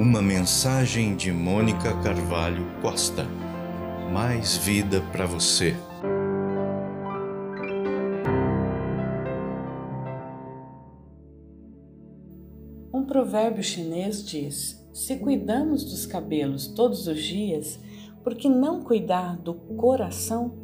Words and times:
Uma 0.00 0.22
mensagem 0.22 1.14
de 1.14 1.30
Mônica 1.30 1.94
Carvalho 2.02 2.64
Costa. 2.80 3.26
Mais 4.10 4.56
vida 4.56 5.02
para 5.12 5.26
você. 5.26 5.76
Um 12.90 13.04
provérbio 13.04 13.62
chinês 13.62 14.24
diz: 14.24 14.82
Se 14.90 15.18
cuidamos 15.18 15.84
dos 15.84 16.06
cabelos 16.06 16.68
todos 16.68 17.06
os 17.06 17.22
dias, 17.22 17.78
por 18.24 18.34
que 18.34 18.48
não 18.48 18.80
cuidar 18.80 19.36
do 19.36 19.52
coração? 19.52 20.54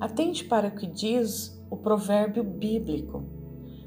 Atente 0.00 0.42
para 0.42 0.66
o 0.66 0.74
que 0.74 0.88
diz 0.88 1.56
o 1.70 1.76
provérbio 1.76 2.42
bíblico. 2.42 3.22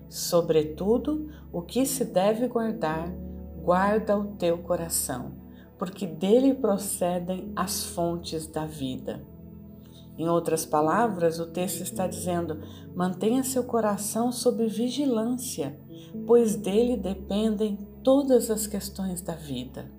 Sobretudo, 0.07 1.29
o 1.51 1.61
que 1.61 1.85
se 1.85 2.05
deve 2.05 2.47
guardar, 2.47 3.13
guarda 3.67 4.17
o 4.17 4.27
teu 4.37 4.59
coração, 4.59 5.33
porque 5.77 6.07
dele 6.07 6.53
procedem 6.53 7.51
as 7.53 7.83
fontes 7.83 8.47
da 8.47 8.65
vida. 8.65 9.21
Em 10.17 10.29
outras 10.29 10.65
palavras, 10.65 11.37
o 11.37 11.47
texto 11.47 11.81
está 11.81 12.07
dizendo: 12.07 12.61
mantenha 12.95 13.43
seu 13.43 13.65
coração 13.65 14.31
sob 14.31 14.65
vigilância, 14.67 15.77
pois 16.25 16.55
dele 16.55 16.95
dependem 16.95 17.85
todas 18.01 18.49
as 18.49 18.65
questões 18.67 19.21
da 19.21 19.33
vida. 19.33 19.91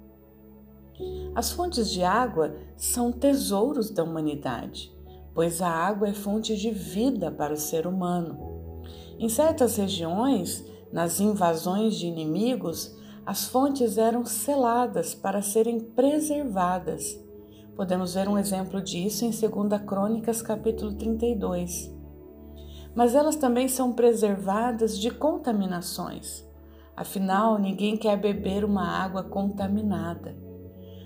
As 1.35 1.53
fontes 1.53 1.91
de 1.91 2.03
água 2.03 2.57
são 2.75 3.13
tesouros 3.13 3.91
da 3.91 4.03
humanidade, 4.03 4.91
pois 5.35 5.61
a 5.61 5.69
água 5.69 6.09
é 6.09 6.15
fonte 6.15 6.57
de 6.57 6.71
vida 6.71 7.31
para 7.31 7.53
o 7.53 7.59
ser 7.59 7.87
humano. 7.87 8.81
Em 9.19 9.29
certas 9.29 9.77
regiões, 9.77 10.65
nas 10.91 11.21
invasões 11.21 11.97
de 11.97 12.07
inimigos, 12.07 12.97
as 13.29 13.47
fontes 13.47 13.99
eram 13.99 14.25
seladas 14.25 15.15
para 15.15 15.43
serem 15.43 15.79
preservadas. 15.79 17.23
Podemos 17.77 18.15
ver 18.15 18.27
um 18.27 18.39
exemplo 18.39 18.81
disso 18.81 19.23
em 19.23 19.29
2 19.29 19.83
Crônicas, 19.83 20.41
capítulo 20.41 20.95
32. 20.95 21.95
Mas 22.95 23.15
elas 23.15 23.37
também 23.37 23.69
são 23.69 23.93
preservadas 23.93 24.99
de 24.99 25.11
contaminações. 25.11 26.43
Afinal, 26.97 27.59
ninguém 27.59 27.99
quer 27.99 28.17
beber 28.17 28.65
uma 28.65 28.89
água 28.89 29.23
contaminada. 29.23 30.35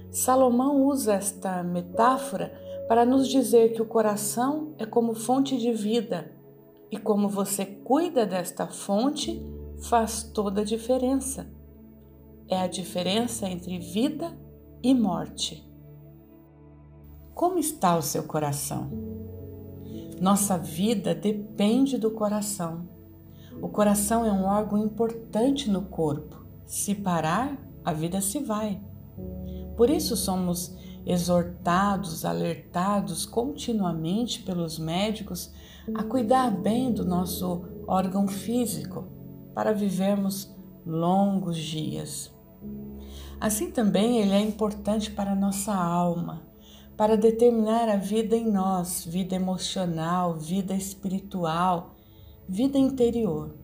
Salomão 0.08 0.86
usa 0.86 1.14
esta 1.14 1.64
metáfora 1.64 2.52
para 2.86 3.04
nos 3.04 3.26
dizer 3.26 3.72
que 3.72 3.82
o 3.82 3.86
coração 3.86 4.76
é 4.78 4.86
como 4.86 5.12
fonte 5.12 5.58
de 5.58 5.72
vida 5.72 6.30
e 6.88 6.96
como 6.96 7.28
você 7.28 7.66
cuida 7.66 8.24
desta 8.24 8.68
fonte 8.68 9.44
faz 9.88 10.22
toda 10.22 10.60
a 10.60 10.64
diferença. 10.64 11.60
É 12.48 12.60
a 12.60 12.66
diferença 12.66 13.48
entre 13.48 13.78
vida 13.78 14.36
e 14.82 14.94
morte. 14.94 15.66
Como 17.34 17.58
está 17.58 17.96
o 17.96 18.02
seu 18.02 18.24
coração? 18.24 18.90
Nossa 20.20 20.56
vida 20.58 21.14
depende 21.14 21.98
do 21.98 22.10
coração. 22.10 22.88
O 23.60 23.68
coração 23.68 24.24
é 24.24 24.32
um 24.32 24.44
órgão 24.44 24.78
importante 24.78 25.70
no 25.70 25.82
corpo. 25.82 26.44
Se 26.66 26.94
parar, 26.94 27.58
a 27.84 27.92
vida 27.92 28.20
se 28.20 28.38
vai. 28.38 28.80
Por 29.76 29.90
isso 29.90 30.16
somos 30.16 30.76
exortados, 31.04 32.24
alertados 32.24 33.26
continuamente 33.26 34.42
pelos 34.42 34.78
médicos 34.78 35.52
a 35.94 36.04
cuidar 36.04 36.50
bem 36.50 36.92
do 36.92 37.04
nosso 37.04 37.64
órgão 37.86 38.28
físico 38.28 39.08
para 39.54 39.72
vivermos 39.72 40.54
longos 40.84 41.56
dias. 41.56 42.32
Assim 43.40 43.70
também 43.70 44.18
ele 44.18 44.32
é 44.32 44.40
importante 44.40 45.10
para 45.10 45.32
a 45.32 45.36
nossa 45.36 45.74
alma, 45.74 46.42
para 46.96 47.16
determinar 47.16 47.88
a 47.88 47.96
vida 47.96 48.36
em 48.36 48.50
nós, 48.50 49.04
vida 49.04 49.34
emocional, 49.34 50.34
vida 50.34 50.74
espiritual, 50.74 51.96
vida 52.48 52.78
interior. 52.78 53.54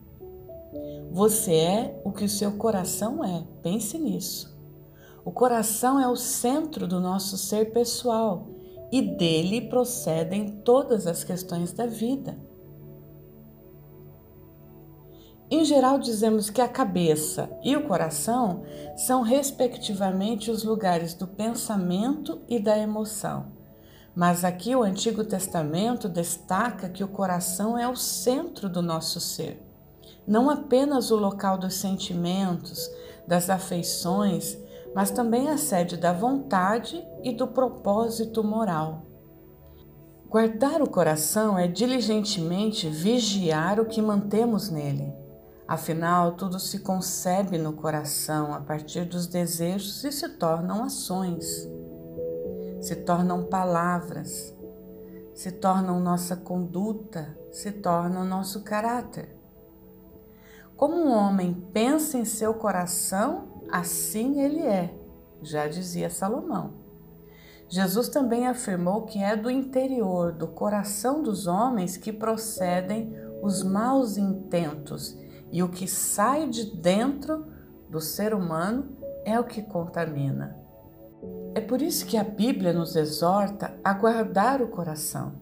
Você 1.11 1.53
é 1.53 2.01
o 2.03 2.11
que 2.11 2.25
o 2.25 2.29
seu 2.29 2.53
coração 2.53 3.23
é, 3.23 3.43
pense 3.63 3.97
nisso. 3.97 4.57
O 5.23 5.31
coração 5.31 5.99
é 5.99 6.07
o 6.07 6.15
centro 6.15 6.87
do 6.87 6.99
nosso 6.99 7.37
ser 7.37 7.71
pessoal 7.71 8.49
e 8.91 9.01
dele 9.01 9.61
procedem 9.61 10.61
todas 10.63 11.05
as 11.07 11.23
questões 11.23 11.71
da 11.71 11.85
vida. 11.85 12.48
Em 15.51 15.65
geral, 15.65 15.97
dizemos 15.97 16.49
que 16.49 16.61
a 16.61 16.67
cabeça 16.67 17.49
e 17.63 17.75
o 17.75 17.87
coração 17.87 18.63
são, 18.95 19.21
respectivamente, 19.21 20.51
os 20.51 20.63
lugares 20.63 21.13
do 21.13 21.27
pensamento 21.27 22.41
e 22.47 22.59
da 22.59 22.77
emoção. 22.77 23.47
Mas 24.15 24.43
aqui 24.43 24.75
o 24.75 24.83
Antigo 24.83 25.23
Testamento 25.23 26.07
destaca 26.07 26.89
que 26.89 27.03
o 27.03 27.07
coração 27.07 27.77
é 27.77 27.87
o 27.87 27.95
centro 27.95 28.69
do 28.69 28.81
nosso 28.81 29.19
ser, 29.19 29.65
não 30.27 30.49
apenas 30.49 31.09
o 31.09 31.15
local 31.15 31.57
dos 31.57 31.75
sentimentos, 31.75 32.89
das 33.27 33.49
afeições 33.49 34.57
mas 34.93 35.11
também 35.11 35.49
a 35.49 35.57
sede 35.57 35.97
da 35.97 36.11
vontade 36.11 37.05
e 37.23 37.31
do 37.31 37.47
propósito 37.47 38.43
moral. 38.43 39.05
Guardar 40.27 40.81
o 40.81 40.89
coração 40.89 41.57
é 41.57 41.67
diligentemente 41.67 42.87
vigiar 42.87 43.79
o 43.79 43.85
que 43.85 44.01
mantemos 44.01 44.69
nele. 44.69 45.13
Afinal, 45.69 46.31
tudo 46.31 46.59
se 46.59 46.79
concebe 46.79 47.59
no 47.59 47.73
coração 47.73 48.55
a 48.55 48.59
partir 48.59 49.05
dos 49.05 49.27
desejos 49.27 50.03
e 50.03 50.11
se 50.11 50.27
tornam 50.29 50.83
ações, 50.83 51.45
se 52.81 52.95
tornam 52.95 53.43
palavras, 53.43 54.51
se 55.31 55.51
tornam 55.51 55.99
nossa 55.99 56.35
conduta, 56.35 57.37
se 57.51 57.71
tornam 57.71 58.25
nosso 58.25 58.63
caráter. 58.63 59.37
Como 60.75 60.95
um 60.95 61.11
homem 61.11 61.53
pensa 61.71 62.17
em 62.17 62.25
seu 62.25 62.55
coração, 62.55 63.61
assim 63.71 64.41
ele 64.41 64.61
é, 64.61 64.91
já 65.39 65.67
dizia 65.67 66.09
Salomão. 66.09 66.73
Jesus 67.67 68.09
também 68.09 68.47
afirmou 68.47 69.03
que 69.03 69.21
é 69.21 69.35
do 69.35 69.51
interior, 69.51 70.31
do 70.31 70.47
coração 70.47 71.21
dos 71.21 71.45
homens 71.45 71.95
que 71.95 72.11
procedem 72.11 73.13
os 73.43 73.61
maus 73.61 74.17
intentos, 74.17 75.15
e 75.51 75.63
o 75.63 75.69
que 75.69 75.87
sai 75.87 76.47
de 76.47 76.65
dentro 76.75 77.45
do 77.89 77.99
ser 77.99 78.33
humano 78.33 78.97
é 79.25 79.39
o 79.39 79.43
que 79.43 79.61
contamina. 79.61 80.57
É 81.55 81.61
por 81.61 81.81
isso 81.81 82.05
que 82.05 82.17
a 82.17 82.23
Bíblia 82.23 82.71
nos 82.71 82.95
exorta 82.95 83.77
a 83.83 83.93
guardar 83.93 84.61
o 84.61 84.67
coração 84.67 85.33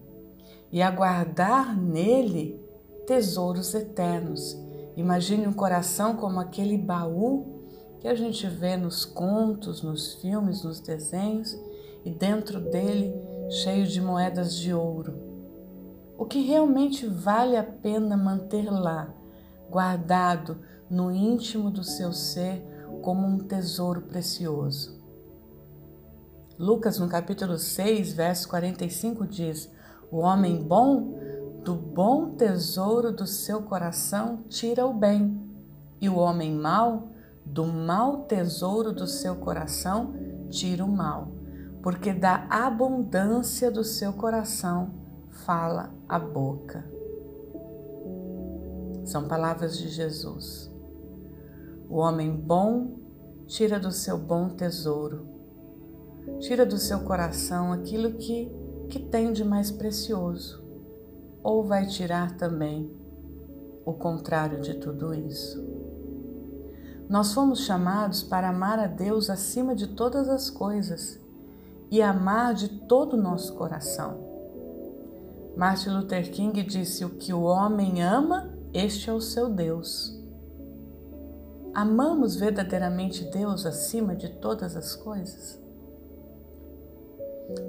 e 0.71 0.81
a 0.81 0.89
guardar 0.89 1.77
nele 1.77 2.59
tesouros 3.05 3.73
eternos. 3.73 4.57
Imagine 4.95 5.47
um 5.47 5.53
coração 5.53 6.15
como 6.15 6.39
aquele 6.39 6.77
baú 6.77 7.57
que 7.99 8.07
a 8.07 8.15
gente 8.15 8.47
vê 8.47 8.77
nos 8.77 9.05
contos, 9.05 9.81
nos 9.81 10.15
filmes, 10.15 10.63
nos 10.63 10.79
desenhos 10.79 11.57
e 12.03 12.11
dentro 12.11 12.59
dele 12.59 13.13
cheio 13.49 13.85
de 13.85 14.01
moedas 14.01 14.55
de 14.55 14.73
ouro. 14.73 15.13
O 16.17 16.25
que 16.25 16.41
realmente 16.41 17.05
vale 17.05 17.55
a 17.55 17.63
pena 17.63 18.17
manter 18.17 18.71
lá, 18.71 19.13
guardado 19.69 20.59
no 20.89 21.11
íntimo 21.11 21.69
do 21.69 21.83
seu 21.83 22.13
ser 22.13 22.65
como 23.01 23.27
um 23.27 23.37
tesouro 23.37 24.01
precioso. 24.01 24.97
Lucas, 26.57 26.97
no 26.97 27.07
capítulo 27.07 27.57
6, 27.57 28.13
verso 28.13 28.49
45, 28.49 29.27
diz: 29.27 29.71
O 30.11 30.17
homem 30.17 30.63
bom, 30.63 31.19
do 31.63 31.75
bom 31.75 32.31
tesouro 32.31 33.11
do 33.11 33.27
seu 33.27 33.61
coração, 33.61 34.43
tira 34.49 34.85
o 34.85 34.93
bem, 34.93 35.39
e 36.01 36.09
o 36.09 36.17
homem 36.17 36.53
mau, 36.53 37.09
do 37.45 37.65
mau 37.65 38.23
tesouro 38.23 38.91
do 38.91 39.05
seu 39.05 39.35
coração, 39.35 40.13
tira 40.49 40.83
o 40.83 40.91
mal, 40.91 41.31
porque 41.83 42.11
da 42.11 42.47
abundância 42.49 43.69
do 43.69 43.83
seu 43.83 44.13
coração 44.13 44.91
fala 45.29 45.93
a 46.09 46.17
boca. 46.17 46.96
São 49.07 49.25
palavras 49.25 49.77
de 49.77 49.87
Jesus. 49.87 50.69
O 51.89 51.95
homem 51.95 52.29
bom 52.29 52.99
tira 53.45 53.79
do 53.79 53.89
seu 53.89 54.17
bom 54.17 54.49
tesouro, 54.49 55.25
tira 56.39 56.65
do 56.65 56.77
seu 56.77 56.99
coração 56.99 57.71
aquilo 57.71 58.15
que, 58.15 58.51
que 58.89 58.99
tem 58.99 59.31
de 59.31 59.45
mais 59.45 59.71
precioso, 59.71 60.61
ou 61.41 61.63
vai 61.63 61.85
tirar 61.85 62.35
também 62.35 62.91
o 63.85 63.93
contrário 63.93 64.59
de 64.59 64.73
tudo 64.73 65.13
isso. 65.13 65.65
Nós 67.07 67.31
fomos 67.31 67.61
chamados 67.61 68.21
para 68.21 68.49
amar 68.49 68.77
a 68.77 68.87
Deus 68.87 69.29
acima 69.29 69.73
de 69.73 69.87
todas 69.87 70.27
as 70.27 70.49
coisas 70.49 71.17
e 71.89 72.01
amar 72.01 72.53
de 72.53 72.67
todo 72.67 73.13
o 73.13 73.21
nosso 73.21 73.55
coração. 73.55 74.19
Martin 75.55 75.91
Luther 75.91 76.29
King 76.29 76.61
disse: 76.63 77.05
O 77.05 77.11
que 77.11 77.31
o 77.31 77.43
homem 77.43 78.03
ama, 78.03 78.56
este 78.73 79.09
é 79.09 79.13
o 79.13 79.21
seu 79.21 79.49
Deus. 79.49 80.17
Amamos 81.73 82.35
verdadeiramente 82.35 83.23
Deus 83.25 83.65
acima 83.65 84.15
de 84.15 84.29
todas 84.29 84.75
as 84.75 84.95
coisas? 84.95 85.61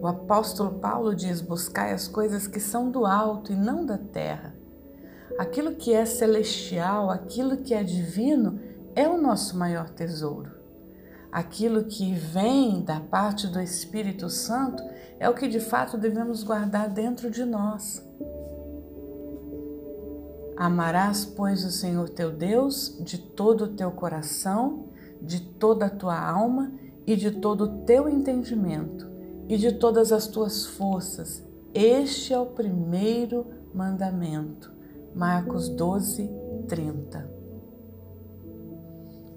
O 0.01 0.07
apóstolo 0.07 0.79
Paulo 0.79 1.15
diz: 1.15 1.41
buscai 1.41 1.93
as 1.93 2.09
coisas 2.09 2.47
que 2.47 2.59
são 2.59 2.91
do 2.91 3.07
alto 3.07 3.53
e 3.53 3.57
não 3.57 3.87
da 3.87 3.99
terra. 3.99 4.55
Aquilo 5.39 5.77
que 5.77 5.93
é 5.93 6.05
celestial, 6.05 7.11
aquilo 7.11 7.59
que 7.59 7.75
é 7.75 7.85
divino, 7.85 8.59
é 8.95 9.09
o 9.09 9.21
nosso 9.21 9.57
maior 9.57 9.89
tesouro. 9.91 10.51
Aquilo 11.31 11.85
que 11.85 12.15
vem 12.15 12.83
da 12.83 12.99
parte 12.99 13.47
do 13.47 13.61
Espírito 13.61 14.29
Santo 14.31 14.83
é 15.21 15.29
o 15.29 15.35
que 15.35 15.47
de 15.47 15.61
fato 15.61 15.99
devemos 15.99 16.43
guardar 16.43 16.89
dentro 16.89 17.31
de 17.31 17.45
nós. 17.45 18.03
Amarás, 20.61 21.25
pois, 21.25 21.65
o 21.65 21.71
Senhor 21.71 22.09
teu 22.09 22.33
Deus 22.33 22.99
de 23.01 23.17
todo 23.17 23.67
o 23.67 23.69
teu 23.69 23.93
coração, 23.93 24.87
de 25.23 25.39
toda 25.41 25.87
a 25.87 25.91
tua 25.91 26.19
alma 26.19 26.73
e 27.07 27.15
de 27.15 27.31
todo 27.31 27.63
o 27.63 27.85
teu 27.85 28.09
entendimento 28.09 29.09
e 29.49 29.57
de 29.57 29.71
todas 29.71 30.11
as 30.11 30.27
tuas 30.27 30.67
forças. 30.67 31.47
Este 31.73 32.35
é 32.35 32.39
o 32.41 32.47
primeiro 32.47 33.47
mandamento. 33.73 34.73
Marcos 35.15 35.69
12, 35.69 36.29
30. 36.67 37.31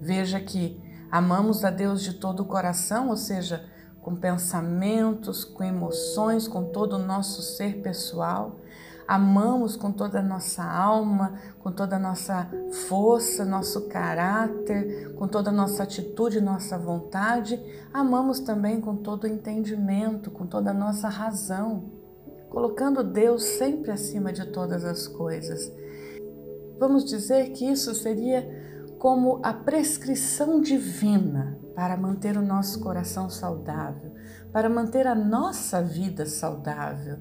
Veja 0.00 0.40
que 0.40 0.82
amamos 1.08 1.64
a 1.64 1.70
Deus 1.70 2.02
de 2.02 2.14
todo 2.14 2.40
o 2.40 2.46
coração, 2.46 3.10
ou 3.10 3.16
seja, 3.16 3.64
com 4.00 4.16
pensamentos, 4.16 5.44
com 5.44 5.62
emoções, 5.62 6.48
com 6.48 6.64
todo 6.64 6.94
o 6.94 6.98
nosso 6.98 7.42
ser 7.42 7.80
pessoal. 7.80 8.58
Amamos 9.12 9.76
com 9.76 9.92
toda 9.92 10.20
a 10.20 10.22
nossa 10.22 10.64
alma, 10.64 11.34
com 11.58 11.70
toda 11.70 11.96
a 11.96 11.98
nossa 11.98 12.48
força, 12.88 13.44
nosso 13.44 13.86
caráter, 13.86 15.12
com 15.16 15.28
toda 15.28 15.50
a 15.50 15.52
nossa 15.52 15.82
atitude, 15.82 16.40
nossa 16.40 16.78
vontade. 16.78 17.62
Amamos 17.92 18.40
também 18.40 18.80
com 18.80 18.96
todo 18.96 19.24
o 19.24 19.26
entendimento, 19.26 20.30
com 20.30 20.46
toda 20.46 20.70
a 20.70 20.74
nossa 20.74 21.10
razão, 21.10 21.92
colocando 22.48 23.04
Deus 23.04 23.44
sempre 23.44 23.90
acima 23.90 24.32
de 24.32 24.46
todas 24.46 24.82
as 24.82 25.06
coisas. 25.06 25.70
Vamos 26.78 27.04
dizer 27.04 27.50
que 27.50 27.66
isso 27.66 27.94
seria 27.94 28.48
como 28.98 29.40
a 29.42 29.52
prescrição 29.52 30.58
divina 30.58 31.58
para 31.74 31.98
manter 31.98 32.38
o 32.38 32.42
nosso 32.42 32.80
coração 32.80 33.28
saudável, 33.28 34.10
para 34.50 34.70
manter 34.70 35.06
a 35.06 35.14
nossa 35.14 35.82
vida 35.82 36.24
saudável, 36.24 37.18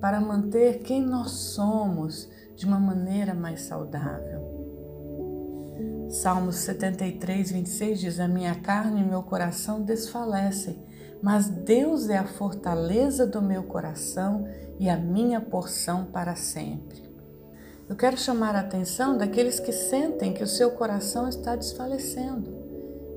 para 0.00 0.20
manter 0.20 0.80
quem 0.80 1.02
nós 1.02 1.30
somos 1.30 2.28
de 2.54 2.66
uma 2.66 2.78
maneira 2.78 3.34
mais 3.34 3.62
saudável. 3.62 4.58
Salmos 6.10 6.56
73, 6.56 7.52
26 7.52 8.00
diz: 8.00 8.20
A 8.20 8.26
minha 8.26 8.54
carne 8.54 9.02
e 9.02 9.04
meu 9.04 9.22
coração 9.22 9.82
desfalecem, 9.82 10.82
mas 11.22 11.48
Deus 11.48 12.08
é 12.08 12.16
a 12.16 12.26
fortaleza 12.26 13.26
do 13.26 13.42
meu 13.42 13.62
coração 13.64 14.48
e 14.78 14.88
a 14.88 14.96
minha 14.96 15.40
porção 15.40 16.06
para 16.06 16.34
sempre. 16.34 17.08
Eu 17.88 17.96
quero 17.96 18.16
chamar 18.16 18.54
a 18.54 18.60
atenção 18.60 19.16
daqueles 19.16 19.58
que 19.60 19.72
sentem 19.72 20.32
que 20.32 20.42
o 20.42 20.46
seu 20.46 20.70
coração 20.72 21.28
está 21.28 21.56
desfalecendo. 21.56 22.56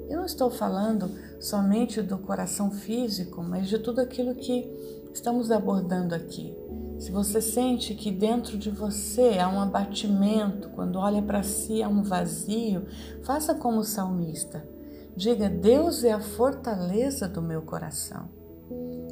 Eu 0.10 0.18
não 0.18 0.26
estou 0.26 0.50
falando 0.50 1.12
somente 1.40 2.02
do 2.02 2.18
coração 2.18 2.72
físico, 2.72 3.42
mas 3.42 3.68
de 3.68 3.80
tudo 3.80 4.02
aquilo 4.02 4.36
que 4.36 4.70
estamos 5.14 5.52
abordando 5.52 6.14
aqui. 6.14 6.61
Se 7.02 7.12
você 7.12 7.42
sente 7.42 7.96
que 7.96 8.12
dentro 8.12 8.60
de 8.60 8.70
você 8.70 9.40
há 9.40 9.50
um 9.50 9.60
abatimento, 9.60 10.70
quando 10.70 11.00
olha 11.00 11.20
para 11.20 11.42
si 11.42 11.82
há 11.82 11.90
um 11.90 12.04
vazio, 12.04 12.86
faça 13.24 13.56
como 13.56 13.80
o 13.80 13.84
salmista. 13.84 14.64
Diga: 15.16 15.50
Deus 15.50 16.04
é 16.04 16.12
a 16.12 16.20
fortaleza 16.20 17.28
do 17.28 17.42
meu 17.42 17.64
coração. 17.64 18.30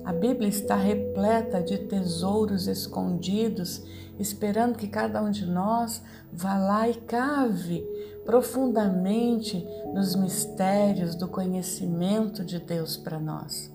A 0.06 0.13
Bíblia 0.13 0.47
está 0.47 0.75
repleta 0.75 1.63
de 1.63 1.80
tesouros 1.80 2.68
escondidos, 2.68 3.81
esperando 4.19 4.77
que 4.77 4.88
cada 4.88 5.19
um 5.24 5.31
de 5.31 5.47
nós 5.47 6.00
vá 6.31 6.59
lá 6.59 6.88
e 6.88 6.94
cave 6.94 7.83
profundamente 8.24 9.65
nos 9.95 10.15
mistérios 10.15 11.15
do 11.15 11.27
conhecimento 11.27 12.45
de 12.45 12.59
Deus 12.59 12.97
para 12.97 13.19
nós. 13.19 13.74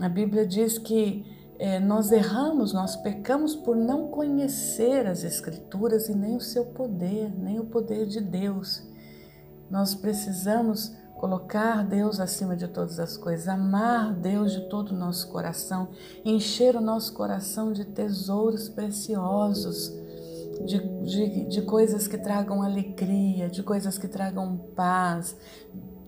A 0.00 0.08
Bíblia 0.08 0.44
diz 0.44 0.78
que 0.78 1.35
é, 1.58 1.80
nós 1.80 2.12
erramos, 2.12 2.72
nós 2.72 2.96
pecamos 2.96 3.54
por 3.54 3.76
não 3.76 4.08
conhecer 4.08 5.06
as 5.06 5.24
Escrituras 5.24 6.08
e 6.08 6.14
nem 6.14 6.36
o 6.36 6.40
seu 6.40 6.66
poder, 6.66 7.32
nem 7.36 7.58
o 7.58 7.64
poder 7.64 8.06
de 8.06 8.20
Deus. 8.20 8.82
Nós 9.70 9.94
precisamos 9.94 10.94
colocar 11.16 11.82
Deus 11.82 12.20
acima 12.20 12.54
de 12.54 12.68
todas 12.68 13.00
as 13.00 13.16
coisas, 13.16 13.48
amar 13.48 14.12
Deus 14.14 14.52
de 14.52 14.68
todo 14.68 14.90
o 14.90 14.96
nosso 14.96 15.28
coração, 15.28 15.88
encher 16.24 16.76
o 16.76 16.80
nosso 16.80 17.14
coração 17.14 17.72
de 17.72 17.86
tesouros 17.86 18.68
preciosos, 18.68 19.92
de, 20.64 20.78
de, 21.02 21.44
de 21.46 21.62
coisas 21.62 22.06
que 22.06 22.18
tragam 22.18 22.62
alegria, 22.62 23.48
de 23.48 23.62
coisas 23.62 23.96
que 23.96 24.08
tragam 24.08 24.58
paz. 24.76 25.36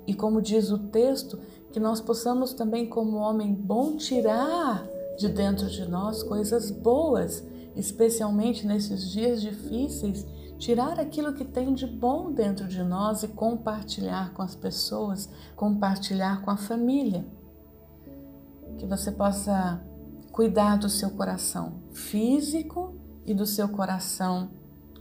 E 0.06 0.14
como 0.14 0.42
diz 0.42 0.70
o 0.70 0.78
texto, 0.78 1.38
que 1.72 1.80
nós 1.80 2.00
possamos 2.00 2.52
também, 2.52 2.88
como 2.88 3.16
homem 3.16 3.54
bom, 3.54 3.96
tirar 3.96 4.86
de 5.18 5.28
dentro 5.28 5.66
de 5.66 5.84
nós 5.86 6.22
coisas 6.22 6.70
boas, 6.70 7.44
especialmente 7.74 8.66
nesses 8.66 9.10
dias 9.10 9.42
difíceis 9.42 10.24
tirar 10.58 10.98
aquilo 10.98 11.32
que 11.32 11.44
tem 11.44 11.72
de 11.72 11.86
bom 11.86 12.32
dentro 12.32 12.66
de 12.66 12.82
nós 12.82 13.22
e 13.22 13.28
compartilhar 13.28 14.32
com 14.32 14.42
as 14.42 14.54
pessoas, 14.54 15.28
compartilhar 15.54 16.42
com 16.42 16.50
a 16.50 16.56
família. 16.56 17.24
Que 18.76 18.86
você 18.86 19.12
possa 19.12 19.80
cuidar 20.32 20.76
do 20.76 20.88
seu 20.88 21.10
coração 21.10 21.82
físico 21.92 22.94
e 23.24 23.32
do 23.32 23.46
seu 23.46 23.68
coração 23.68 24.50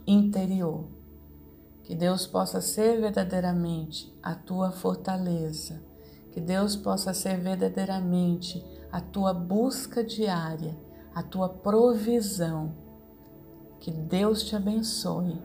interior. 0.06 0.88
Que 1.82 1.94
Deus 1.94 2.26
possa 2.26 2.60
ser 2.60 3.00
verdadeiramente 3.00 4.14
a 4.22 4.34
tua 4.34 4.70
fortaleza. 4.70 5.82
Que 6.30 6.40
Deus 6.40 6.76
possa 6.76 7.14
ser 7.14 7.38
verdadeiramente 7.38 8.64
a 8.90 9.00
tua 9.00 9.32
busca 9.34 10.02
diária, 10.02 10.76
a 11.14 11.22
tua 11.22 11.48
provisão. 11.48 12.74
Que 13.80 13.90
Deus 13.90 14.42
te 14.42 14.56
abençoe 14.56 15.40